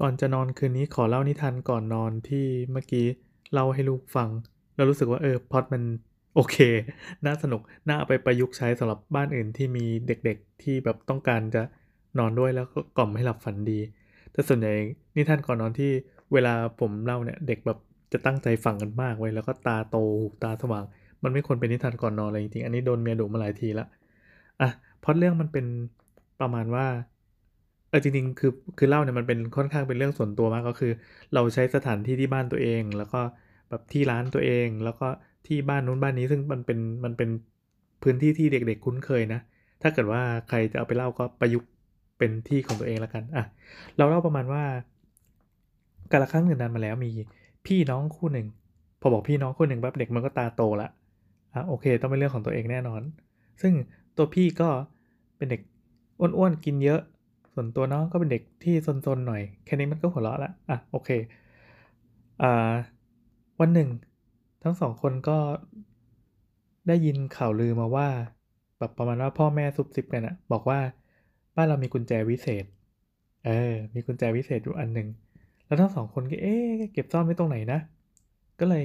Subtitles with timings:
[0.00, 3.06] ก่อนจะนอนคืนนี้ขอเล่านิทานก่อนนอนที่เมื่อกี้
[3.52, 4.28] เล่าให้ลูกฟัง
[4.76, 5.82] แล้วรู้สึกว่าเออพอดมัน
[6.34, 6.56] โอเค
[7.26, 11.62] น่าสนุก น่าเอาไปประยุกต์ใช้สำหรับบ้านอื่นที่มีเด็กๆที่แบบต้องการจะ
[12.18, 13.80] นอนด้วยแล้วก็กล่อมให้หลับฝันดี
[14.32, 14.72] แต่ส่วนใหญ่
[15.16, 15.90] นิทานก่อนนอนที่
[16.32, 17.78] เวลาผมเล่าเนี่ยเด็กแบบ
[18.12, 20.84] จะตั้งใจฟังกันมากไว้แล้วก็ตาโตหูตาสว่าง
[21.22, 23.86] มันไม่ควรเป็นนิทานก่อนนอนเลยจริงๆ อันนี้โดนเมียดุมาหลายทีละ
[24.60, 24.68] อะ
[25.02, 25.66] พอดเรื่องมันเป็น
[26.40, 26.86] ประมาณว่า
[27.88, 30.88] เออจริงๆคือคือเล่าเนี่ยมันเป็นค่อนข้างเป็นเรื่องส่วนตัวมากก็คือ
[31.32, 33.20] เราใช้สถานที่ที่บ้านตัวเอง แล้วก็
[33.68, 35.04] แบบที่ร้านตัวเอง แล้วก็
[35.46, 37.28] ที่บ้านนู้นบ้านนี้ซึ่งมันเป็นมันเป็น
[38.02, 39.38] พื้นที่ที่เด็ก ๆ คุ้นเคยนะ
[39.82, 41.68] ถ้าเกิดว่าใครจะเอาไปเล่าก็ประยุกต์
[42.18, 43.42] เป็นที่ของตัวเองแล้วกันอะ
[43.96, 44.62] เราเล่าประมาณว่า
[46.12, 47.10] กาละครั้งหนึ่งนานมาแล้วมี
[47.66, 48.46] พี่น้องคู่หนึ่ง
[49.00, 50.88] พอบอกพี่น้องคู่หนึ่งแบบเด็กมันก็ตาโตละ
[51.54, 53.02] อะโอเค ต้องเป็นเรื่องของตัวเองแน่นอน
[53.62, 53.72] ซึ่ง
[54.16, 54.68] ตัวพี่ก็
[55.36, 55.60] เป็นเด็ก
[56.20, 57.00] อ้วนๆกินเยอะ
[57.60, 61.10] ส่วนตัวน้องก็เป็นเด็กที่ซนๆหน่อย แค่นี้มันก็หัวเราะละอะโอเค
[62.42, 62.72] อ่า
[63.60, 63.88] วันหนึ่ง
[64.62, 65.38] ทั้งสองคนก็
[66.88, 68.08] ได้ยินข่าวลือมาว่า
[68.78, 70.78] แบบประมาณว่าพ่อแม่ซุบซิบกันอะบอกว่า
[71.56, 72.64] บ้านเรามีกุญแจวิเศษ
[73.46, 75.08] เออ มีกุญแจวิเศษอยู่อันหนึ่ง
[75.66, 77.80] แล้วทั้งสองคนก็เอ๊ะเก็บซ่อนไว้ตรงไหนนะ
[78.60, 78.84] ก็เลย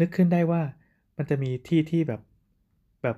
[0.00, 0.62] นึกขึ้นได้ว่า
[1.16, 2.20] มันจะมีที่ที่แบบ
[3.02, 3.16] แบบ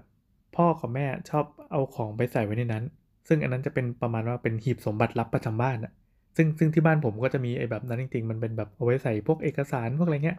[0.56, 2.84] พ่อกับแม่ชอบเอาของไปใส่ไว้ในนั้น
[3.28, 5.92] ซึ่งอันนั้นจะเป็นประมาณว่าเป็นหีบสมบัติลับประจำบ้านอะ
[6.36, 10.38] ซึ่งซึ่งที่บ้านผมก็จะมีไอ้แบบนั้นจริง ๆ มันเป็นแบบเอาไว้ใส่พวกเอกสารพวกอะไรเงี้ย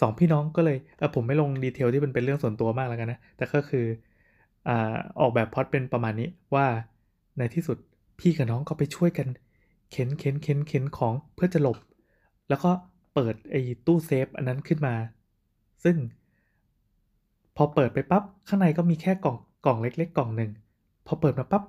[0.00, 3.86] สองพี่น้องก็เลยเออผมไม่ลงดีเทลที่มันเป็นเรื่องส่วนตัวมากแล้วกันนะ แต่ก็คือ
[4.68, 6.66] อ่าออกแบบพอดเป็นประมาณนี้ว่า
[7.38, 7.76] ในที่สุด
[8.20, 9.28] พี่กับน้องก็ไปช่วยกัน
[9.92, 11.78] เข็นเข็นเข็นเข็นของเพื่อจะหลบ
[12.48, 12.70] แล้วก็
[13.14, 14.94] เปิดไอ้ตู้เซฟอันนั้นขึ้นมา
[15.84, 15.96] ซึ่ง
[17.56, 20.50] พอเปิดไปปั๊บข้างในก็มีแค่กล่องกล่องเล็ก ๆ กล่องหนึ่ง
[21.08, 21.62] พอเปิดมาปั๊บ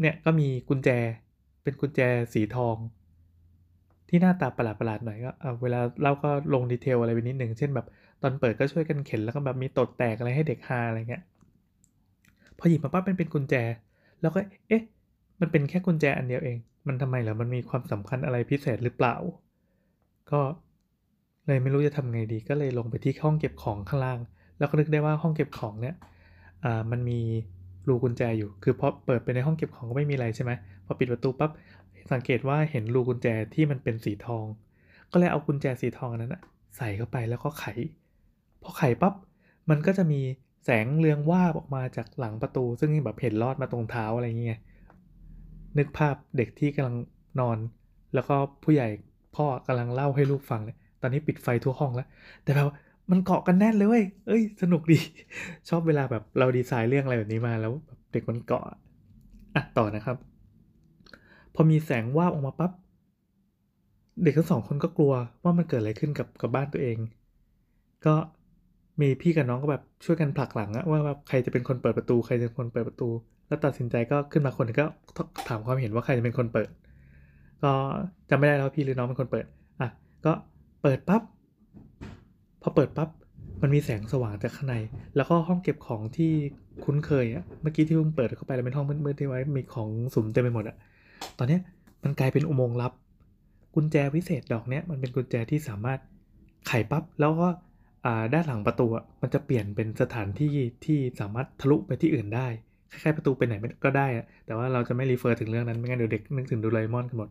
[0.00, 0.88] เนี่ยก็มีกุญแจ
[1.62, 2.00] เป็นกุญแจ
[2.32, 2.76] สีทอง
[4.08, 5.30] ที่หน้าตาประหลาดๆหน่อยก็
[5.62, 7.86] เวลาเราก็ลงดีเทลอะไรไปนิดหนึ่งเช่นแบบ
[8.22, 11.22] ตอนเปิดก็ช่วยกันเข็นแล้วก็แบบมีตดแตกอะไรให้เด็กฮาอะไรเงี้ย
[12.58, 13.54] พอหยิบมาปั๊บเป็นเป็นกุญแจ
[14.20, 14.38] แล้วก็
[14.68, 14.82] เอ๊ะ
[15.40, 16.58] มันเป็นแค่กุญแจอันเดียวเอง
[16.88, 19.14] มันทำไมเหรอมันมีความสำคัญอะไรพิเศษหรือเปล่า
[20.30, 20.40] ก็
[21.46, 24.18] เลยไม่รู้จะทำไงดี ก็เลยลงไปที่ห้องเก็บของข้างล่าง
[24.58, 25.94] แล้วก็นึกได้ว่าห้องเก็บของเนี่ย
[26.64, 27.20] อ่ามันมี
[27.88, 30.52] รูกุญแจอยู่ คือพอเปิดไปในห้องเก็บของก็ไม่มีอะไรใช่ไหม
[30.86, 31.50] พอปิดประตูปั๊บ
[32.12, 34.44] สังเกตว่าเห็นรูกุญแจที่มันเป็นสีทอง
[35.12, 36.42] ก็เลยเอากุญแจสีทองนั้นนะ
[36.76, 37.64] ใส่เข้าไปแล้วก็ไข
[38.62, 39.14] พอไขปั๊บ
[39.70, 40.20] มันก็จะมี
[40.64, 44.60] แสงเรืองว่าบออกมาจากหลังประตู ซึ่งแบบเห็นลอดมาตรงเท้าอะไรเงี้ย
[45.78, 46.96] นึกภาพเด็กที่กำลัง
[47.40, 47.58] นอน
[48.14, 48.88] แล้วก็ผู้ใหญ่
[49.36, 52.08] พ่อกำลังเล่าให้ลูกฟังเนี่ยตอนนี้ปิดไฟทั่วห้องแล้ว
[52.42, 52.72] แต่แบบ
[53.10, 54.98] มันเกาะกันแน่นเลยเว้ยเอ้ย สนุกดี
[55.68, 57.72] ชอบเวลาแบบเราดีไซน์เรื่องอะไรแบบนี้มาแล้ว
[58.12, 58.64] เด็กมันเกาะ
[59.56, 60.16] อะต่อนะครับ
[61.54, 62.72] พอมีแสงว่าบออกมาปับ๊บ
[64.22, 65.14] เด็กทั้งสองคนก็กลัว
[65.44, 66.98] ว่ามันเกิดอะไรขึ้นกับกับบ้านตัวเอง
[68.06, 68.14] ก็
[69.00, 73.08] มีพี่กับน้องก็แบบช่วยกันผลักหลังอะว่าแบบใครจะเป็นคนเปิดประตูใครจะเป็นคนเปิดประตู
[73.48, 74.84] แล้วตัดสินใจก็ขึ้นมาคนก็
[75.48, 76.68] ถามความเห็นว่าใครจะเป็นคนเปิด
[77.62, 77.72] ก็
[78.30, 79.46] จำไม่ได้แล้วพี่หรือน้องเป็นคนเปิด
[79.80, 79.88] อะ
[80.26, 80.32] ก็
[80.82, 81.22] เปิดปับ๊บ
[82.66, 83.08] อเปิดปับ๊บ
[83.62, 84.76] มันมีแสงสว่างจากข้างใน
[85.16, 86.32] แล้วก็ห้องเก็บของที่
[86.84, 90.76] คุ้นเคยอะเมื่อกี้ที่เพิ่งเปิดเข้าไปแล้วเป็นห้องมืดๆที่ไว้มีของสุมเต็มไปหมดอะ
[91.38, 91.58] ตอนนี้
[92.02, 92.92] มันกลายเป็นอุโมงค์ลับ
[93.74, 95.98] กุญแจวิเศษดอกเนี้ยมันเป็นกุญแจที่สามารถ
[96.66, 97.48] ไขปับ๊บแล้วก็
[98.34, 98.86] ด้านหลังประตู
[99.22, 100.50] มันจะเปลี่ยนเป็นสถานที่
[100.84, 102.46] ที่สามารถทะลุไปที่อื่นได้
[102.90, 103.54] คล้ายๆประตูไปไหน
[103.84, 107.28] ก็ได้อะแต่ว่าเราจะไม่รีเฟอร์ถึงเรื่องนั้นไม่งั้นเดี๋ยวเด็กนึกถึงดูไลมอนกันหมด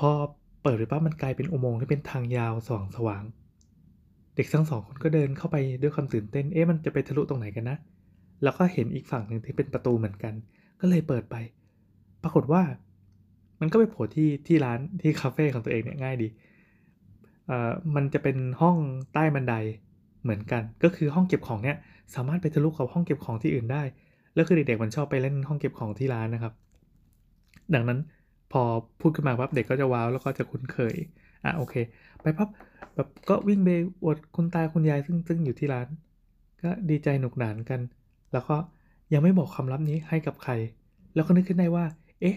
[0.00, 0.10] พอ
[0.62, 3.22] เปิดไปปั๊บมันกลายเป็นอุโมงค์ที่เป็นทางยาวสว่างสว่าง
[4.36, 7.76] เด็กทั้งสองคนก็เดินเข้าไปด้วยความตื่นเต้น เอ๊ะมันจะไปทะลุตรงไหนกันนะ
[8.42, 10.34] แล้วก็เห็นอีกฝั่งหนึ่งที่เป็นประตูเหมือนกัน
[10.80, 11.36] ก็เลยเปิดไป
[12.22, 12.62] ปรากฏว่า
[13.60, 16.28] มันก็ไปโผล่ที่ที่ร้านที่คาเฟ่ของตัวเองเนี่ยง่ายดี
[17.50, 18.76] อ่ามันจะเป็นห้อง
[19.14, 19.54] ใต้บันได
[20.22, 21.76] เหมือนกัน ก็คือห้องเก็บของเนี่ย
[22.14, 23.82] สามารถไปทะลุกับห้องเก็บของที่อื่นได้
[24.34, 26.52] แล้วคือเด็กๆมันชอบไปเล่นห้องเก็บของที่ร้านนะครับ
[27.74, 27.98] ดังนั้น
[28.52, 28.62] พอ
[29.00, 30.94] พูดขึ้นมาปั๊บเด็กก็จะว้าวแล้วก็จะคุ้นเคย
[31.44, 31.74] อะโอเค
[32.22, 32.48] ไปปั๊บ
[32.94, 33.70] แบบก็วิ่งไป
[34.04, 35.88] อวดคุณตาคุณยายซึ่งซึ่งอยู่ที่ร้าน
[36.62, 37.80] ก็ดีใจหนุกหนานกัน
[38.32, 38.56] แล้วก็
[39.12, 40.52] ยังไม่บอกคำลับนี้ให้กับใคร
[41.14, 41.84] แล้วก็นึกขึ้นได้ว่า
[42.20, 42.36] เอ๊ะ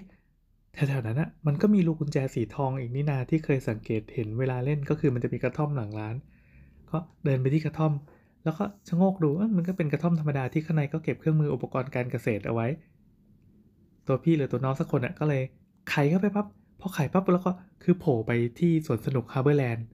[0.74, 6.16] แถวๆนั้นอะมันก็มีลูกกุญแจสีทองอีกนี่นาที่เคยสังเกตเห็นเวลาเล่นก็คือมันจะมีกระท่อมหลังร้าน
[6.92, 7.94] ก็เดินไปที่กระท่อม
[8.44, 12.68] แล้วก็ชะโงกดูมันก็เป็นกระท่อมธรรมดาที่ข้างในก็เก็บเครื่องมืออุปกรณ์การเกษตรเอาไว้
[14.08, 15.42] ตัวพี่หรือตัวน้องสักคนอะก็เลย
[15.90, 16.48] ไขเข้าไปปั๊บ
[16.84, 17.52] พอไขปั๊บแล้วก็
[17.84, 19.86] คือโผล่ไปที่สวนสนุกฮาร์เบอร์แลนด์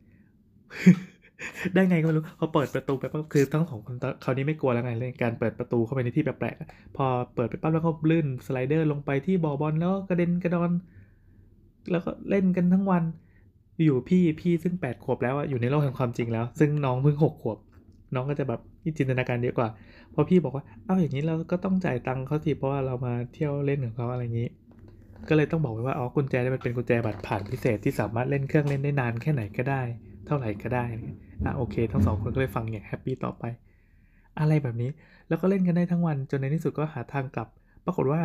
[1.73, 7.05] ได้ไงก็ไม่รู้พอเปิดประตูไปปั๊บคือทั้งสองคนคราวนี้ไม่กลัวแล้วไงเลยการเปิดประตูเข้าไปในที่แปลกๆพอ
[7.35, 10.71] เปิดไปปั๊บแล้วก็ลื่นสไลเดอร์ลงไปที่บ่อบอลแล้วกระเด็นกระดอน
[11.91, 13.03] แล้วก็เล่นกันทั้งวัน
[13.85, 17.57] อยู่พี่พี่ซึ่งแปดขวบแล้วอยู่ในโลกแห่งความจริงแล้ว ซึ่งน้องเพิ่งหกขวบ
[18.15, 18.59] น้องก็จะแบบ
[18.97, 19.67] จินตนาการเยอะกว่า
[20.11, 24.49] เพราะพี่บอกว่าเอ้าอย่างนี้เราก็ต้องจ่ายตังค์เขาสิเพราะว่าเรามาเที่ยวเล่นของเขาอะไรอย่างนี้
[25.27, 29.81] ก็เลยต้องบอกไว้ว่าอ๋อกุญแจนี่มันเป็นกุญแจบัตรผ่านพิเศษที่สามารถเล่นเครื่องเล่นได้นานแค่ไหนก็ได้
[30.25, 30.85] เท่าไหร่ก็ได้
[31.43, 33.43] อะโอเค ทั้งสองคนก็เลยฟังอย่าง happy ต่อไป
[34.39, 34.89] อะไรแบบนี้
[35.27, 37.47] แล้วก็เล่นกันได้ทั้งวันจนในที่สุดก็หาทางกลับ
[37.85, 38.21] ปรากฏว่า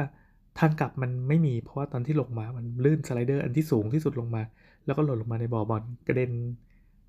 [0.58, 4.43] ทางกลับมันไม่มีเพราะว่าตอนที่ลงมามันลื่นสไลเดอร์อันที่สูงที่สุดลงมา
[4.87, 6.32] แล้วก็หล่นลงมาในบ่อบอลกระเด็น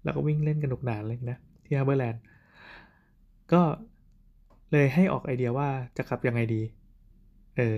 [0.04, 2.22] แล้วก็วิ่งเล่นกันหนุกหนานเลยนะที่ฮาร์เบอร์แลนด์
[3.54, 3.62] ก็
[4.72, 5.68] เลยให้ออกไอเดียว่า
[5.98, 6.62] จะขับยังไงดี
[7.58, 7.76] เออ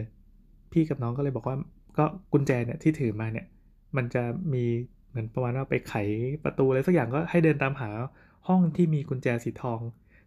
[0.71, 1.56] พี่กับน้องก็เลยบอกว่า
[1.97, 3.45] ก็กุญแจเนี่ยที่ถือมาเนี่ย
[3.97, 4.23] มันจะ
[4.53, 4.65] มี
[5.09, 5.94] เหมือนประมาณว่าไปไข
[6.44, 7.89] ประตูอะไรสักอย่างก็ให้เดินตามหา
[8.47, 9.79] ห้องที่มีกุญแจสีทอง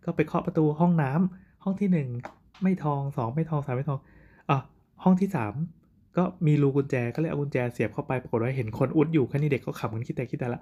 [0.05, 2.09] ก็ไปเคาะประตูห้องน้ำห้องที่หนึ่ง
[2.63, 4.01] ไม่ทองสองไม่ทองสามไม่ทอง
[4.51, 4.59] อะ
[5.03, 5.53] ห้องที่สาม
[6.17, 10.61] ก็มีรูกุญแจก็เลยเอากุญแจเสียบเข้าไปปรากฏว่าเห็นคนอุดอยู่แค่นี้เด็กก็ขำกันคิดแต่คิดแต่ละ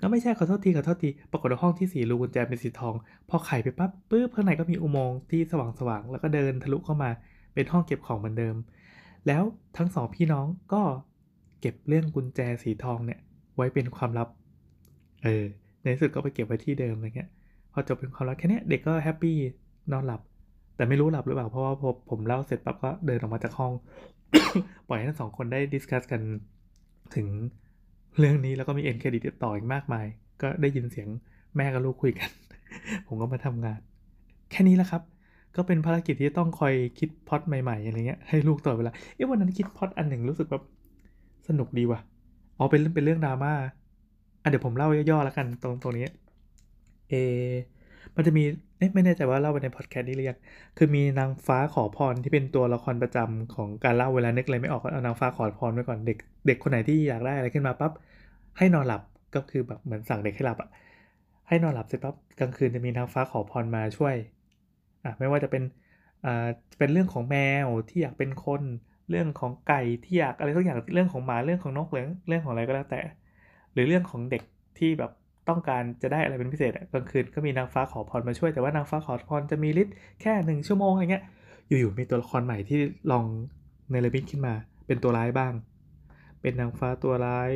[0.00, 2.94] ก็ไม่ใช่ขอโทษทีขอโทษทีปรากฏว่าห้องที่สี่รูกุญแจเป็นสีทอง
[3.28, 7.10] พอไขไปปั๊บปุ๊บข้างในก็มีอุโมงค์ที่สว่างสว่างแล้วก็เดินทะลุเข้ามา
[7.54, 8.54] เป็นห้องเก็บของเหมือนเดิม
[9.26, 9.42] แล้ว
[9.76, 10.82] ทั้งสองพี่น้องก็
[11.60, 13.20] เก็บเรื่องกุญแจสีทองเนี่ย
[13.56, 14.28] ไว้เป็นความลับ
[15.24, 15.44] เออ
[15.82, 17.30] ในที่สุดก็ไปเก็บไว้ที่เดิมอะไรเงี้ย
[17.72, 19.36] พอจบเป็นความลับแค่นี้เด็กก็ happy
[19.92, 20.20] นอนหลับ
[20.76, 23.72] แต่ไม่รู้หลับหรือเปล่า เพราะว่าพอผมเล่าเสร็จปั๊บก็เดินออกมาจากห้อง
[24.88, 26.22] ปล่อยให้ทั้งสองคนได้ discuss กัน
[27.14, 27.26] ถึง
[28.18, 30.06] เรื่องนี้แล้วก็มี end credit ต่ออีกมากมาย
[30.42, 31.08] ก็ได้ยินเสียง
[31.56, 32.30] แม่กับลูกคุยกัน
[33.06, 33.80] ผมก็มาทำงาน
[34.50, 35.02] แค่นี้แหละครับ
[35.56, 40.62] ก็เป็นภารกิจที่ต้องคอยคิดพอตใหม่ๆอะไรเงี้ยให้ลูกต่อเวลาเอ๊ะวันนั้นคิดพอตอันหนึ่งรู้สึกแบบ
[41.48, 42.00] สนุกดีว่ะ
[42.58, 43.52] อ๋อเป็นเรื่องเป็นเรื่องดราม่า
[44.42, 46.06] อะเดี๋ยวผมเล่าย่อๆแล้วกันตรงตรงนี้
[47.08, 47.14] เอ
[48.16, 48.42] มันจะมี
[48.78, 50.38] เอ๊ะไม่แน่ใจว่าเล่าไปในพอดแคสต์นี้หรือยัง
[50.76, 57.92] คือมีนางฟ้าขอพรที่เป็นตัวละครประจำของการเล่าเวลานึกอะไรไม่ออกก็เอานางฟ้าขอพรไว้ก่อนเด็กเด็กคนไหนที่อยากได้อะไรขึ้นมาปั๊บ
[58.58, 59.02] ให้นอนหลับ
[59.34, 60.68] ก็คือแบบเหมือนสั่งเด็กให้หลับอะ
[61.48, 64.14] ให้นอนหลับเสร็จปั๊บกลางคืนจะมีนางฟ้าขอพรมาช่วย
[65.04, 65.62] อะไม่ว่าจะเป็น
[66.24, 66.46] อ่า
[66.78, 67.36] เป็นเรื่องของแม
[67.66, 68.62] วที่อยากเป็นคน
[69.10, 73.00] เรื่องของไก่ที่อยากอะไรทุกอย่างเรื่องของหมาเรื่องของนกเรื่องเรื่องของอะไรก็แล้วแต่
[73.72, 74.42] หรือเรื่องของเด็ก
[74.78, 75.10] ที่แบบ
[75.48, 81.24] ต้องการจะได้อะไรเป็นพิเศษกลางคืนก็มีนางฟ้าขอพรมาช่วยแต่ว่านางฟ้าขอพรจะมีฤทธิ์แค่หนึ่งชั่วโมงอะไรเงี้ย
[81.68, 82.80] อยู่ๆมีตัวละครใหม่ที่
[83.10, 83.24] ลอง
[83.90, 84.54] ในระมิดขึ้นมา
[84.86, 85.52] เป็นตัวร้ายบ้าง
[86.40, 87.50] เป็นนางฟ้าตัวร้าย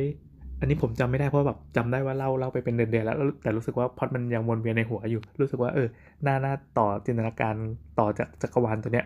[0.59, 5.87] อันนี้ผมจำไม่ได้เพราะแบบจำได้ว่าเล่าเล่าไปเป็นเดือนๆแล้ว แต่รู้สึกว่าพอดมันยังวนเวียนในหัวอยู่ รู้สึกว่าเออ
[6.25, 7.55] น่าน่าต่อจินตนาการ
[7.99, 9.05] ต่อจากจักรวาลตัวเนี้ย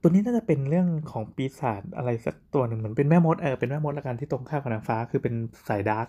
[0.00, 5.34] ตัวนี้น่าจะเป็นเรื่องของปีศาจอะไรสักตัวหนึ่งเหมือนเป็นแม่มดเออเป็นแม่มดละกันที่ตรงข้ามกับนางฟ้าคือเป็น
[5.68, 6.06] สายดาร์ก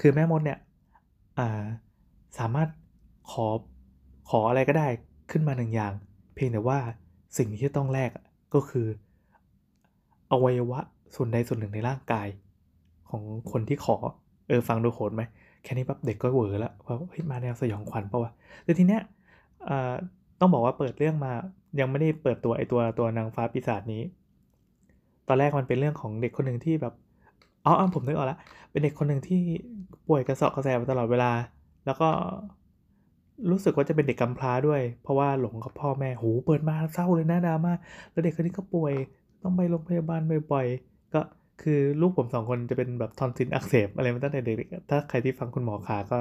[0.00, 0.58] คือแม่มดเนี่ย
[1.38, 1.64] อ่า
[2.38, 2.68] สามารถ
[3.32, 3.46] ขอ
[4.30, 4.88] ขออะไรก็ได้
[5.30, 5.92] ขึ้นมาหนึ่งอย่าง
[6.34, 6.78] เพียงแต่ว่า
[7.38, 8.10] สิ่งที่ต้องแลก
[8.54, 8.86] ก็คือ
[10.32, 10.80] อวัยวะ
[11.14, 12.28] ส่วนใดส่วนหนึ่งในร่างกาย
[13.10, 13.96] ของคนที่ขอ
[14.48, 15.22] เออฟังดูโหดไหม
[15.62, 18.32] แค่นี้ปั๊บเด็กก็เหวอแล้วว่าเฮ้ยมาแนวสยองขวัญปะวะ
[18.64, 19.02] แต่ทีเนี้ย
[20.40, 21.32] ต้องบอกว่าเปิดเรื่องมา
[21.80, 24.02] ยังไม่ได้เปิดตัวไอตัวตัวนางฟ้าปีศาจนี้
[25.28, 26.94] ตอนแรกมันเป็นเรื่องของเด็กคนหนึ่งที่แบบ
[27.64, 28.38] อ๋อผมนึกออกแล้ว
[28.70, 29.40] เป็นเด็กคนหนึ่งที่
[30.08, 31.30] ป่วยกระสอบกระแสมาตลอดเวลา
[31.86, 32.08] แล้วก็
[33.50, 37.72] รู้สึกว่าจะเป็นเด็กกำพร้าด้วย เพราะว่าหลงกับพ่อแม่โหเปิดมาเศร้าเลยนะดราม่า
[38.10, 38.94] แล้วเด็กคนนี้ก็ป่วย
[39.42, 40.20] ต้องไปโรงพยาบาล
[40.52, 41.20] บ่อยๆก็
[41.60, 46.18] คือลูกผมสองคนจะเป็นแบบทอนซิลอักเสบอะไรมาตั้งแต่เด็กถ้าใครที่ฟังคุณหมอขาก็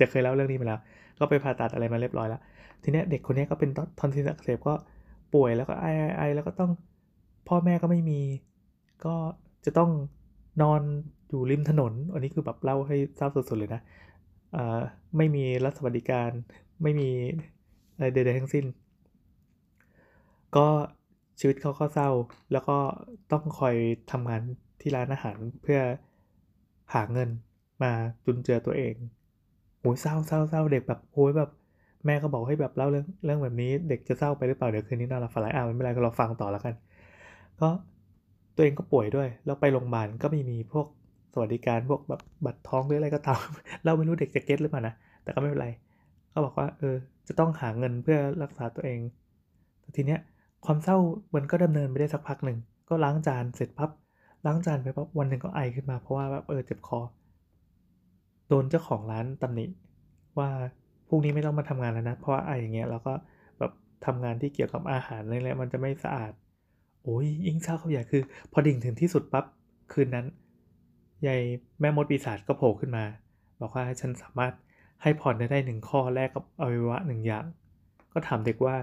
[0.00, 0.80] จะเคยเล่าเรื่องนี้มาแล้ว
[1.18, 2.40] ก็ไปผ่าตัดอะไรมาเรียบร้อยแล้ว
[2.82, 4.74] ทีนี้เด็กคนนี้ก็เป็นทอนซิลอักเสบก็
[5.34, 6.70] ป่วยแล้วก็ไอไอแล้วก็ต้อง
[7.48, 8.20] พ่อแม่ก็ไม่มี
[9.04, 9.14] ก็
[9.64, 9.90] จะต้อง
[10.62, 10.82] นอน
[11.28, 13.80] อยู่ริมถนน อันนี้คือแบบเล่าให้เศร้าสุดๆเลยนะ
[15.16, 16.30] ไม่มีรัฐสวัสดิการ
[16.82, 17.08] ไม่มี
[17.94, 18.64] อะไรใดๆทั้งสิ้น
[20.56, 20.66] ก็
[21.40, 22.10] ชีวิตเขาก็เศร้า
[22.52, 22.76] แล้วก็
[23.32, 23.74] ต้องคอย
[24.12, 24.42] ทำงาน
[24.80, 25.80] ที่ร้านอาหารเพื่อ
[26.94, 27.28] หาเงิน
[27.82, 27.92] มา
[28.24, 28.94] จุนเจือตัวเอง
[29.80, 31.50] โอ้ยเศร้าเศร้าเศร้าเด็กแบบโอ้ยแบบ
[32.06, 36.74] แม่ก็บอกให้แบบเล่าเรื่องเรื่องแบบนี้ เด็กจะเศร้าไปหรือเปล่าเดี๋ยวคืนนี้นอนหลับฝันร้ายอ่าไม่เป็นไรก็เราฟังต่อแล้วกัน
[37.60, 37.68] ก็
[38.56, 40.86] ตัวเองก็ป่วยด้วย แล้วไปโรงพยาบาลก็ไม่มีพวก
[41.32, 43.44] สวัสดิการพวกแบบบัตรท้องหรืออะไรก็ตาม
[43.84, 45.68] เราไม่รู้เด็กจะเก็ตหรือเปล่านะแต่ก็ไม่เป็นไร
[46.30, 46.96] เขาบอกว่าเออ
[47.28, 49.00] จะต้องหาเงินเพื่อรักษาตัวเอง
[49.80, 50.20] แต่ทีเนี้ย
[50.64, 50.96] ความเศร้า
[51.34, 53.90] มันก็ดำเนินไปได้สักพักหนึ่ง ก็ล้างจานเสร็จปั๊บ
[54.46, 57.00] ล้างจานไปปั๊บวันหนึ่งก็ไอขึ้นมาเพราะว่าแบบเออเจ็บคอ
[58.48, 59.64] โดนเจ้าของร้านตำหนิ
[60.38, 60.48] ว่า
[61.08, 63.12] พรุ่งนี้ไม่ต้องมาทำงานแล้วนะ เพราะว่าไออย่างเงี้ยแล้วก็
[63.58, 63.72] แบบ
[64.06, 66.32] ทำงานที่เกี่ยวกับอาหารอะไรๆมันจะไม่สะอาด
[67.02, 69.44] โอ้ยยิ่งเศร้าเขาใหญ่คือ พอดิ่งถึงที่สุดปั๊บ
[69.92, 70.26] คืนนั้น
[71.26, 71.40] ยาย
[71.80, 73.04] แม่มดปีศาจก็โผล่ขึ้นมา
[73.60, 74.52] บอกว่าฉันสามารถ
[75.02, 77.44] ให้พรได้ได้หนึ่งข้อแรกกับอวัยวะหนึ่งอย่าง
[78.12, 78.76] ก็ถามเด็กว่า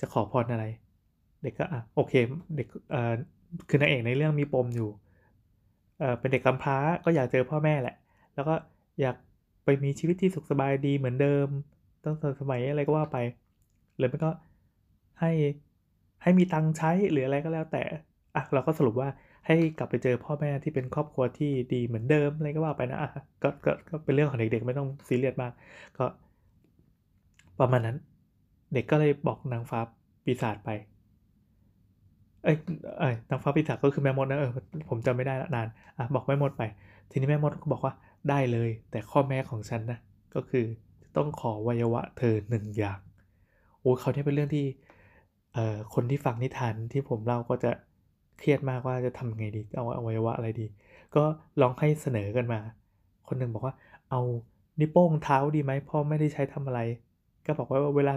[0.00, 0.64] จะขอพรอะไร
[1.42, 2.12] เด็กก็อะโอเค
[2.56, 2.66] เด็ก
[3.68, 4.88] คือนางเอกในเรื่องมีปมอยู่
[6.18, 7.96] เป็นเด็กกำพร้าก็อยากเจอพ่อแม่แหละ
[8.34, 8.54] แล้วก็
[9.00, 9.16] อยาก
[9.64, 11.48] ไปมีชีวิตที่สุขสบายดีเหมือนเดิม
[12.04, 13.16] ตั้งแต่สมัยอะไรก็ว่าไป
[13.96, 14.30] หรือไม่ก็
[15.20, 15.30] ให้
[16.22, 17.82] ให้มีตังค์ใช้หรืออะไรก็แล้วแต่
[18.34, 19.08] อะเราก็สรุปว่า
[19.46, 23.08] ให้กลับไปเจอพ่อแม่ที่เป็นครอบครัวที่ดีเหมือนเดิมอะไรก็ว่าไปนะอะ
[23.42, 25.52] ก็ก็ก็เป็นเรื่องของเด็กๆ ไม่ต้องซีเรียสมาก
[25.98, 26.04] ก็
[27.58, 27.96] ประมาณนั้น
[28.76, 29.80] เด็กก็เลยบอกนางฟ้า
[30.24, 30.70] ปีศาจไป
[32.42, 32.56] เอ้ย
[32.98, 34.50] เอ้ยนางฟ้าปีศาจก็คือแม่มดนะเออ
[34.88, 35.66] ผมจำไม่ได้ละนาน
[35.96, 36.62] อะบอกแม่มดไป
[37.10, 37.92] ทีนี้แม่มดก็บอกว่า
[38.28, 39.96] ได้เลย แต่ข้อแม้ของฉันนะ
[40.34, 40.60] ก็คือ
[41.14, 43.00] ต้องขอวัยวะเธอหนึ่งอย่าง
[43.80, 44.62] โอ้เขาเนี่ยเป็นเรื่องที่
[45.50, 45.60] เอ่อ
[45.94, 47.68] คนที่ฟังนิทานที่ผมเล่าก็จะ
[48.36, 50.62] เครียดมากว่าจะทำไงดีเอาอวัยวะอะไรดี
[51.14, 51.20] ก็
[51.60, 52.58] ลองให้เสนอกันมา
[53.26, 53.74] คนหนึ่งบอกว่า
[54.08, 54.18] เอา
[54.80, 56.78] นิ้วโป้งเท้าดีไหมพ่อไม่ได้ใช้ทำอะไร
[57.44, 58.12] ก็บอกว่าเวลา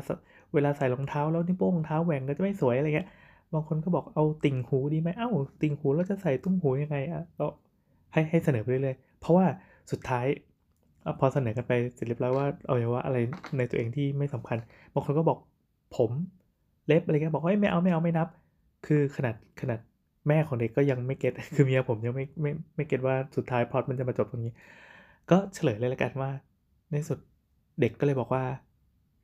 [0.54, 3.08] เวลาใส่รองเท้าแล้วนิ้วโป้งเท้าแหว่งก็จะไม่สวยอะไรเงี้ย
[3.54, 5.30] บางคนก็บอกเอาติ่งหูดีไหมเอ้า
[5.62, 7.46] ติ่งหูแล้วจะใส่ตุ้มหูยังไงอะก็
[8.14, 9.46] ให้ให้เสนอไปเรื่อยๆ เพราะว่า
[9.92, 10.26] สุดท้าย
[11.20, 13.18] พอเสนอกันไปเสร็จเรียบร้อยว่าเอาไว้ว่าอะไร
[13.58, 14.58] ในตัวเองที่ไม่สำคัญ
[14.94, 15.38] บางคนก็บอก
[15.98, 16.12] ผม
[16.88, 18.28] เล็บอะไรเงี้ยบอกว่าไม่เอาไม่เอาไม่นับ
[18.86, 19.80] คือขนาดขนาด
[20.28, 24.54] แม่ของเด็กก็ยังไม่เก็ตคือเมียผมยังไม่ไม่ไม่เก็ตว่าสุดท้ายพอดมันจะมาจบตรงนี้
[25.32, 26.32] ก็เฉลยเลยละกันว่า
[26.92, 27.20] ในสุด
[27.80, 28.44] เด็กก็เลยบอกว่า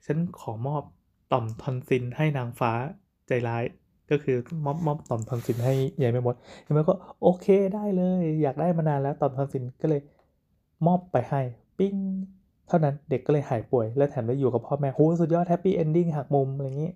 [0.05, 0.83] ฉันขอมอบ
[1.35, 2.71] ต่อมทอนซินให้นางฟ้า
[3.27, 3.63] ใจร้าย
[4.11, 10.01] ก็คือมอบมอบต่อมทอนซินให้ยายแม่มดยายแม่ก็โอเคได้เลย อยากได้มานานแล้วต่อมทอนซินก็เลย
[10.85, 11.41] มอบไปให้
[11.79, 11.95] ปิ้ง
[12.67, 16.91] เท่านั้นเด็กก็เลยหายป่วย และแถมได้อยู่กับพ่อแม่โหสุดยอด happy ending หักมุมอะไรอย่างนี้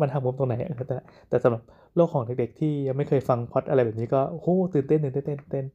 [0.00, 0.54] มันหักมุมตรงไหน
[0.88, 0.96] แต่
[1.28, 1.62] แต่สำหรับ
[1.96, 5.66] โลกของเด็กๆที่ยังไม่เคยฟังพล็อตอะไรแบบนี้ก็โหตื่นเต้นตื่นเต้นตื่นเต้น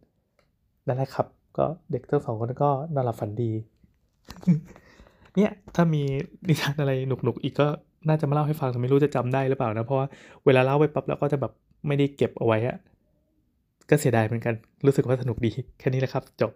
[0.88, 1.28] นั่นแหละครับ
[1.58, 3.52] ก็เด็กทั้งสองคนก็นอนหลับฝันดี
[5.36, 6.04] เนี่ยถ้ามี
[6.48, 7.68] นิทานอะไรหนุกๆอีกก็
[8.08, 10.08] น่าจะมาเล่าให้ฟังแต่ไม่รู้จะจำได้หรือเปล่านะเพราะว่า
[10.46, 11.52] เวลาเล่าไปปั๊บแล้วก็จะแบบ
[11.88, 12.76] ไม่ได้เก็บเอาไว้อะ
[13.90, 14.54] ก็เสียดายเหมือนกัน
[14.86, 16.52] รู้สึกว่าสนุกดีแค่นี้แหละครับจบ